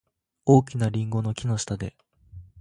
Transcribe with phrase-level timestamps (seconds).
[0.45, 1.95] 大きなリンゴの木の下で。